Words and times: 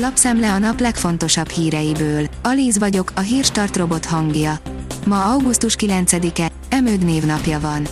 Lapszemle 0.00 0.52
a 0.52 0.58
nap 0.58 0.80
legfontosabb 0.80 1.48
híreiből. 1.48 2.26
Alíz 2.42 2.78
vagyok, 2.78 3.12
a 3.14 3.20
hírstart 3.20 3.76
robot 3.76 4.04
hangja. 4.04 4.58
Ma 5.06 5.24
augusztus 5.24 5.76
9-e, 5.78 6.50
Emőd 6.68 7.04
névnapja 7.04 7.60
van. 7.60 7.86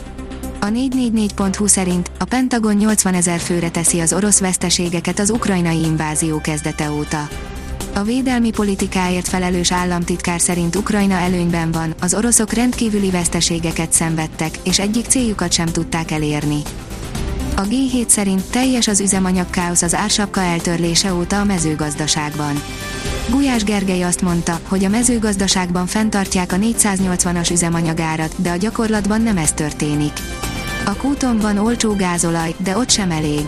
A 0.61 0.67
444.hu 0.67 1.67
szerint 1.67 2.11
a 2.19 2.25
Pentagon 2.25 2.75
80 2.75 3.15
ezer 3.15 3.39
főre 3.39 3.71
teszi 3.71 4.01
az 4.01 4.13
orosz 4.13 4.41
veszteségeket 4.41 5.19
az 5.19 5.31
ukrajnai 5.31 5.83
invázió 5.83 6.41
kezdete 6.41 6.91
óta. 6.91 7.29
A 7.95 8.03
védelmi 8.03 8.51
politikáért 8.51 9.29
felelős 9.29 9.73
államtitkár 9.73 10.41
szerint 10.41 10.77
Ukrajna 10.77 11.15
előnyben 11.15 11.71
van, 11.71 11.95
az 12.01 12.15
oroszok 12.15 12.53
rendkívüli 12.53 13.11
veszteségeket 13.11 13.93
szenvedtek, 13.93 14.59
és 14.65 14.79
egyik 14.79 15.07
céljukat 15.07 15.53
sem 15.53 15.67
tudták 15.67 16.11
elérni. 16.11 16.63
A 17.59 17.63
G7 17.63 18.09
szerint 18.09 18.51
teljes 18.51 18.89
az 18.89 19.01
üzemanyagkáosz 19.01 19.83
az 19.83 19.95
ársapka 19.95 20.41
eltörlése 20.41 21.15
óta 21.15 21.41
a 21.41 21.45
mezőgazdaságban. 21.45 22.63
Gulyás 23.31 23.65
Gergely 23.65 24.03
azt 24.03 24.23
mondta, 24.23 24.61
hogy 24.69 24.85
a 24.85 24.89
mezőgazdaságban 24.89 25.87
fenntartják 25.87 26.53
a 26.53 26.57
480-as 26.57 27.51
üzemanyagárat, 27.51 28.35
de 28.37 28.51
a 28.51 28.57
gyakorlatban 28.57 29.23
nem 29.23 29.37
ez 29.37 29.53
történik. 29.53 30.13
A 30.85 30.97
kúton 30.97 31.39
van 31.39 31.59
olcsó 31.59 31.95
gázolaj, 31.95 32.55
de 32.59 32.77
ott 32.77 32.91
sem 32.91 33.11
elég. 33.11 33.47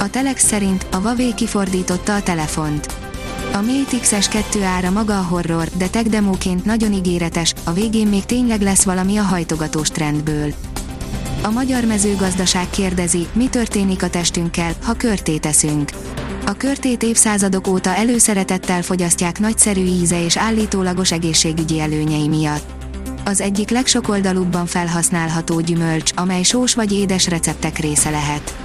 A 0.00 0.10
Telex 0.10 0.46
szerint 0.46 0.86
a 0.92 0.96
Huawei 0.96 1.34
kifordította 1.34 2.14
a 2.14 2.22
telefont. 2.22 2.86
A 3.52 3.60
Mate 3.60 3.98
X-es 4.00 4.28
2 4.28 4.62
ára 4.62 4.90
maga 4.90 5.18
a 5.18 5.22
horror, 5.22 5.68
de 5.76 5.88
tech 5.88 6.08
demóként 6.08 6.64
nagyon 6.64 6.92
ígéretes, 6.92 7.54
a 7.64 7.72
végén 7.72 8.06
még 8.06 8.24
tényleg 8.24 8.60
lesz 8.60 8.84
valami 8.84 9.16
a 9.16 9.22
hajtogatós 9.22 9.88
trendből. 9.88 10.54
A 11.44 11.50
magyar 11.50 11.84
mezőgazdaság 11.84 12.70
kérdezi, 12.70 13.26
mi 13.32 13.48
történik 13.48 14.02
a 14.02 14.10
testünkkel, 14.10 14.72
ha 14.82 14.92
körtét 14.92 15.40
teszünk. 15.40 15.90
A 16.46 16.52
körtét 16.52 17.02
évszázadok 17.02 17.66
óta 17.66 17.94
előszeretettel 17.94 18.82
fogyasztják 18.82 19.38
nagyszerű 19.38 19.84
íze 19.84 20.24
és 20.24 20.36
állítólagos 20.36 21.12
egészségügyi 21.12 21.80
előnyei 21.80 22.28
miatt. 22.28 22.70
Az 23.24 23.40
egyik 23.40 23.70
legsokoldalúbban 23.70 24.66
felhasználható 24.66 25.60
gyümölcs, 25.60 26.10
amely 26.14 26.42
sós 26.42 26.74
vagy 26.74 26.92
édes 26.92 27.28
receptek 27.28 27.78
része 27.78 28.10
lehet. 28.10 28.56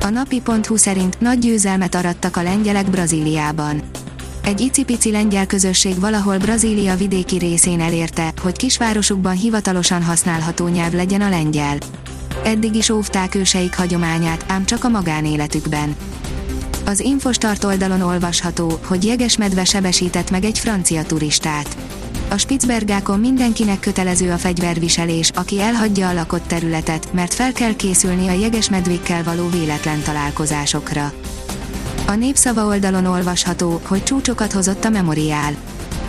A 0.00 0.08
napi.hu 0.08 0.76
szerint 0.76 1.20
nagy 1.20 1.38
győzelmet 1.38 1.94
arattak 1.94 2.36
a 2.36 2.42
lengyelek 2.42 2.90
Brazíliában. 2.90 3.82
Egy 4.42 4.60
icipici 4.60 5.10
lengyel 5.10 5.46
közösség 5.46 6.00
valahol 6.00 6.38
Brazília 6.38 6.96
vidéki 6.96 7.36
részén 7.36 7.80
elérte, 7.80 8.32
hogy 8.42 8.56
kisvárosukban 8.56 9.36
hivatalosan 9.36 10.02
használható 10.02 10.68
nyelv 10.68 10.92
legyen 10.92 11.20
a 11.20 11.28
lengyel. 11.28 11.78
Eddig 12.44 12.74
is 12.74 12.90
óvták 12.90 13.34
őseik 13.34 13.76
hagyományát, 13.76 14.44
ám 14.48 14.64
csak 14.64 14.84
a 14.84 14.88
magánéletükben. 14.88 15.96
Az 16.84 17.00
Infostart 17.00 17.64
oldalon 17.64 18.00
olvasható, 18.00 18.78
hogy 18.84 19.04
jegesmedve 19.04 19.64
sebesített 19.64 20.30
meg 20.30 20.44
egy 20.44 20.58
francia 20.58 21.02
turistát. 21.02 21.76
A 22.30 22.36
Spitzbergákon 22.36 23.20
mindenkinek 23.20 23.80
kötelező 23.80 24.30
a 24.30 24.36
fegyverviselés, 24.36 25.30
aki 25.34 25.60
elhagyja 25.60 26.08
a 26.08 26.12
lakott 26.12 26.46
területet, 26.46 27.12
mert 27.12 27.34
fel 27.34 27.52
kell 27.52 27.76
készülni 27.76 28.28
a 28.28 28.32
jegesmedvékkel 28.32 29.22
való 29.22 29.48
véletlen 29.48 30.02
találkozásokra. 30.02 31.12
A 32.10 32.14
népszava 32.14 32.66
oldalon 32.66 33.06
olvasható, 33.06 33.80
hogy 33.86 34.02
csúcsokat 34.02 34.52
hozott 34.52 34.84
a 34.84 34.88
Memoriál. 34.88 35.54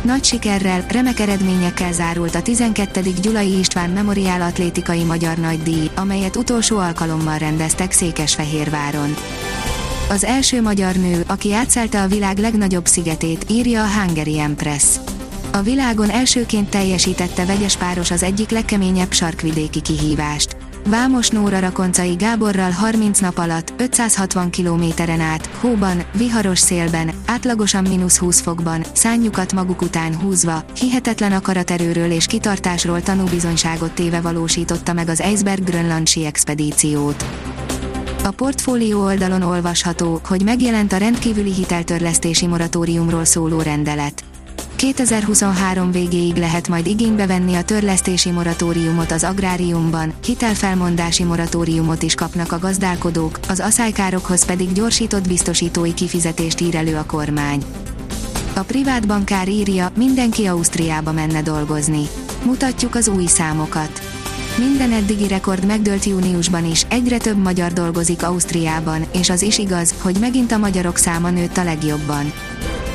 Nagy 0.02 0.24
sikerrel, 0.24 0.86
remek 0.88 1.20
eredményekkel 1.20 1.94
zárult 1.94 2.36
a 2.36 2.42
12. 2.42 3.02
Gyulai 3.22 3.58
István 3.60 3.90
Memoriál 3.90 4.42
Atlétikai 4.42 5.04
Magyar 5.04 5.38
Nagydíj, 5.38 5.90
amelyet 5.96 6.36
utolsó 6.36 6.78
alkalommal 6.78 7.38
rendeztek 7.38 7.92
Székesfehérváron. 7.92 9.16
Az 10.10 10.24
első 10.24 10.62
magyar 10.62 10.96
nő, 10.96 11.24
aki 11.28 11.54
átszelte 11.54 12.02
a 12.02 12.08
világ 12.08 12.38
legnagyobb 12.38 12.86
szigetét, 12.86 13.46
írja 13.50 13.84
a 13.84 14.02
Hungary 14.02 14.40
Empress. 14.40 14.86
A 15.52 15.62
világon 15.62 16.10
elsőként 16.10 16.70
teljesítette 16.70 17.46
vegyes 17.46 17.78
páros 17.78 18.12
az 18.12 18.24
egyik 18.24 18.50
legkeményebb 18.50 19.12
sarkvidéki 19.12 19.82
kihívást. 19.82 20.61
Vámos 20.88 21.30
Nóra 21.30 21.60
Rakoncai 21.60 22.16
Gáborral 22.16 22.72
30 22.72 23.20
nap 23.20 23.38
alatt, 23.38 23.74
560 23.78 24.50
kilométeren 24.50 25.20
át, 25.20 25.46
hóban, 25.46 26.04
viharos 26.14 26.60
szélben, 26.60 27.12
átlagosan 27.26 27.84
mínusz 27.84 28.18
20 28.18 28.42
fokban, 28.42 28.86
szányukat 28.94 29.54
maguk 29.54 29.82
után 29.82 30.16
húzva, 30.16 30.64
hihetetlen 30.80 31.32
akaraterőről 31.32 32.12
és 32.12 32.26
kitartásról 32.26 33.02
tanúbizonyságot 33.02 33.92
téve 33.92 34.22
valósította 34.22 34.94
meg 34.94 35.10
az 35.10 35.22
Eisberg 35.22 35.64
Grönlandsi 35.64 36.26
expedíciót. 36.26 37.26
A 38.24 38.32
portfólió 38.32 39.04
oldalon 39.04 39.42
olvasható, 39.42 40.22
hogy 40.28 40.44
megjelent 40.44 40.94
a 40.94 40.98
rendkívüli 40.98 41.54
hiteltörlesztési 41.54 42.48
moratóriumról 42.48 43.26
szóló 43.26 43.62
rendelet. 43.62 44.24
2023 44.82 45.92
végéig 45.92 46.36
lehet 46.36 46.68
majd 46.68 46.88
igénybe 46.88 47.26
venni 47.26 47.56
a 47.56 47.64
törlesztési 47.64 48.32
moratóriumot 48.32 49.12
az 49.12 49.24
agráriumban, 49.24 50.14
hitelfelmondási 50.26 51.24
moratóriumot 51.24 52.04
is 52.04 52.16
kapnak 52.16 52.52
a 52.52 52.60
gazdálkodók, 52.60 53.40
az 53.50 53.60
aszálykárokhoz 53.60 54.46
pedig 54.46 54.72
gyorsított 54.72 55.28
biztosítói 55.28 55.94
kifizetést 55.94 56.62
ír 56.62 56.76
elő 56.76 56.96
a 56.96 57.06
kormány. 57.06 57.64
A 58.56 58.60
privát 58.60 59.08
bankár 59.08 59.48
írja, 59.48 59.92
mindenki 59.96 60.46
Ausztriába 60.46 61.12
menne 61.12 61.42
dolgozni. 61.42 62.04
Mutatjuk 62.46 62.96
az 62.96 63.08
új 63.08 63.26
számokat. 63.26 64.02
Minden 64.58 64.92
eddigi 64.92 65.28
rekord 65.28 65.66
megdőlt 65.66 66.06
júniusban 66.06 66.66
is, 66.66 66.86
egyre 66.90 67.18
több 67.18 67.38
magyar 67.38 67.74
dolgozik 67.74 68.24
Ausztriában, 68.24 69.06
és 69.14 69.30
az 69.30 69.42
is 69.42 69.58
igaz, 69.58 69.94
hogy 70.02 70.18
megint 70.20 70.52
a 70.52 70.58
magyarok 70.58 70.98
száma 70.98 71.30
nőtt 71.30 71.58
a 71.58 71.64
legjobban. 71.64 72.34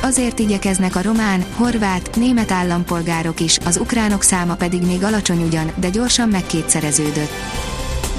Azért 0.07 0.39
igyekeznek 0.39 0.95
a 0.95 1.01
román, 1.01 1.45
horvát, 1.55 2.15
német 2.15 2.51
állampolgárok 2.51 3.39
is, 3.39 3.57
az 3.65 3.77
ukránok 3.77 4.23
száma 4.23 4.55
pedig 4.55 4.81
még 4.81 5.03
alacsony 5.03 5.43
ugyan, 5.43 5.71
de 5.75 5.89
gyorsan 5.89 6.29
megkétszereződött. 6.29 7.31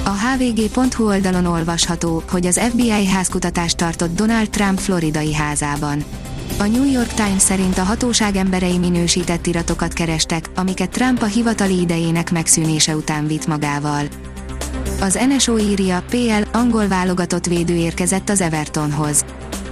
A 0.03 0.09
hvg.hu 0.09 1.05
oldalon 1.05 1.45
olvasható, 1.45 2.23
hogy 2.29 2.45
az 2.45 2.59
FBI 2.69 3.05
házkutatást 3.05 3.77
tartott 3.77 4.15
Donald 4.15 4.49
Trump 4.49 4.79
floridai 4.79 5.33
házában. 5.33 6.03
A 6.59 6.63
New 6.65 6.91
York 6.91 7.13
Times 7.13 7.41
szerint 7.41 7.77
a 7.77 7.83
hatóság 7.83 8.35
emberei 8.35 8.77
minősített 8.77 9.45
iratokat 9.45 9.93
kerestek, 9.93 10.49
amiket 10.55 10.89
Trump 10.89 11.21
a 11.21 11.25
hivatali 11.25 11.79
idejének 11.79 12.31
megszűnése 12.31 12.95
után 12.95 13.27
vitt 13.27 13.47
magával. 13.47 14.03
Az 15.01 15.19
NSO 15.29 15.57
írja, 15.57 16.03
PL, 16.09 16.57
angol 16.57 16.87
válogatott 16.87 17.45
védő 17.45 17.75
érkezett 17.75 18.29
az 18.29 18.41
Evertonhoz. 18.41 19.25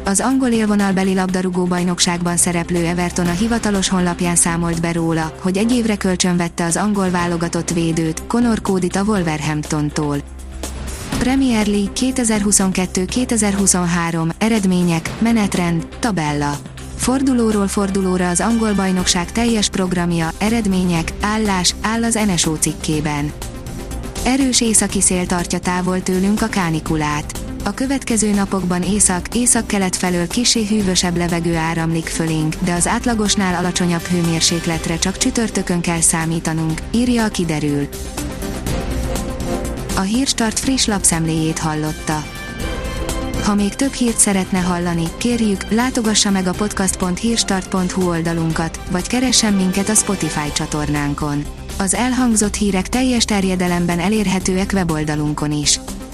Az 0.08 0.20
angol 0.20 0.50
élvonalbeli 0.50 1.14
labdarúgó 1.14 1.66
bajnokságban 1.66 2.38
szereplő 2.38 2.86
Everton 2.86 3.28
a 3.28 3.32
hivatalos 3.32 3.90
honlapján 3.90 4.36
számolt 4.36 4.82
be 4.82 4.92
róla, 4.92 5.34
hogy 5.42 5.58
egy 5.58 5.72
évre 5.72 5.98
kölcsönvette 5.98 6.66
az 6.66 6.76
angol 6.76 7.10
válogatott 7.10 7.70
védőt, 7.70 8.28
Conor 8.28 8.62
Cody-t 8.62 8.96
a 8.96 9.04
Wolverhamptontól. 9.04 10.18
Premier 11.18 11.68
League 11.68 11.92
2022-2023, 11.96 14.30
eredmények, 14.38 15.12
menetrend, 15.20 15.88
tabella. 16.00 16.58
Fordulóról 16.96 17.68
fordulóra 17.68 18.30
az 18.30 18.42
angol 18.42 18.74
bajnokság 18.74 19.32
teljes 19.32 19.70
programja, 19.70 20.30
eredmények, 20.38 21.14
állás, 21.22 21.76
áll 21.82 22.04
az 22.04 22.20
NSO 22.28 22.56
cikkében. 22.56 23.32
Erős 24.26 24.62
északi 24.62 25.02
szél 25.02 25.26
tartja 25.26 25.60
távol 25.60 26.04
tőlünk 26.04 26.42
a 26.42 26.48
kánikulát. 26.48 27.47
A 27.68 27.74
következő 27.74 28.34
napokban 28.34 28.84
észak, 28.84 29.36
észak-kelet 29.36 29.96
felől 29.96 30.28
kisé 30.28 30.66
hűvösebb 30.66 31.18
levegő 31.18 31.56
áramlik 31.56 32.06
fölénk, 32.06 32.56
de 32.56 32.74
az 32.74 32.88
átlagosnál 32.88 33.56
alacsonyabb 33.56 34.02
hőmérsékletre 34.02 34.98
csak 34.98 35.18
csütörtökön 35.18 35.82
kell 35.82 36.02
számítanunk, 36.02 36.82
írja 36.92 37.24
a 37.24 37.28
kiderül. 37.28 37.88
A 39.96 40.02
Hírstart 40.02 40.60
friss 40.60 40.86
lapszemléjét 40.86 41.60
hallotta. 41.60 42.24
Ha 43.44 43.56
még 43.56 43.76
több 43.76 43.94
hírt 43.94 44.18
szeretne 44.18 44.60
hallani, 44.60 45.08
kérjük, 45.18 45.70
látogassa 45.70 46.32
meg 46.32 46.48
a 46.48 46.54
podcast.hírstart.hu 46.54 48.08
oldalunkat, 48.08 48.80
vagy 48.92 49.08
keressen 49.08 49.54
minket 49.54 49.90
a 49.90 49.96
Spotify 49.96 50.52
csatornánkon. 50.54 51.46
Az 51.78 51.94
elhangzott 51.94 52.56
hírek 52.56 52.90
teljes 52.90 53.26
terjedelemben 53.26 54.00
elérhetőek 54.00 54.72
weboldalunkon 54.74 55.52
is. 55.52 55.80